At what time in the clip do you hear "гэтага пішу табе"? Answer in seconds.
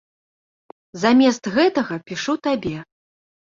1.59-2.75